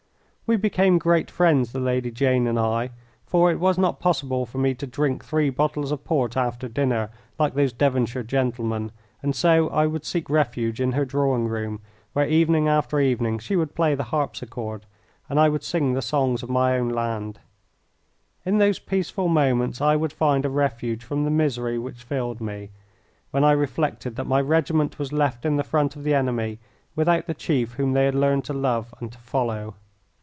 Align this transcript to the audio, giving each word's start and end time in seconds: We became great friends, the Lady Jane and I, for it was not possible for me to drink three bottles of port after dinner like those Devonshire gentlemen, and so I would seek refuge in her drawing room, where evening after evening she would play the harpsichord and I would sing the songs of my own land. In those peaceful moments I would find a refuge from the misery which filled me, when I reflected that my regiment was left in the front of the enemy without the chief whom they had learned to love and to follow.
We 0.47 0.57
became 0.57 0.97
great 0.97 1.31
friends, 1.31 1.71
the 1.71 1.79
Lady 1.79 2.11
Jane 2.11 2.45
and 2.45 2.59
I, 2.59 2.89
for 3.25 3.49
it 3.53 3.57
was 3.57 3.77
not 3.77 4.01
possible 4.01 4.45
for 4.45 4.57
me 4.57 4.73
to 4.73 4.85
drink 4.85 5.23
three 5.23 5.49
bottles 5.49 5.93
of 5.93 6.03
port 6.03 6.35
after 6.35 6.67
dinner 6.67 7.09
like 7.39 7.53
those 7.53 7.71
Devonshire 7.71 8.23
gentlemen, 8.23 8.91
and 9.23 9.33
so 9.33 9.69
I 9.69 9.87
would 9.87 10.03
seek 10.03 10.29
refuge 10.29 10.81
in 10.81 10.91
her 10.91 11.05
drawing 11.05 11.47
room, 11.47 11.79
where 12.11 12.27
evening 12.27 12.67
after 12.67 12.99
evening 12.99 13.39
she 13.39 13.55
would 13.55 13.73
play 13.73 13.95
the 13.95 14.03
harpsichord 14.11 14.85
and 15.29 15.39
I 15.39 15.47
would 15.47 15.63
sing 15.63 15.93
the 15.93 16.01
songs 16.01 16.43
of 16.43 16.49
my 16.49 16.77
own 16.77 16.89
land. 16.89 17.39
In 18.45 18.57
those 18.57 18.77
peaceful 18.77 19.29
moments 19.29 19.79
I 19.79 19.95
would 19.95 20.11
find 20.11 20.45
a 20.45 20.49
refuge 20.49 21.01
from 21.05 21.23
the 21.23 21.31
misery 21.31 21.79
which 21.79 22.03
filled 22.03 22.41
me, 22.41 22.71
when 23.29 23.45
I 23.45 23.53
reflected 23.53 24.17
that 24.17 24.27
my 24.27 24.41
regiment 24.41 24.99
was 24.99 25.13
left 25.13 25.45
in 25.45 25.55
the 25.55 25.63
front 25.63 25.95
of 25.95 26.03
the 26.03 26.13
enemy 26.13 26.59
without 26.93 27.25
the 27.27 27.33
chief 27.33 27.75
whom 27.75 27.93
they 27.93 28.03
had 28.03 28.15
learned 28.15 28.43
to 28.45 28.53
love 28.53 28.93
and 28.99 29.13
to 29.13 29.17
follow. 29.17 29.75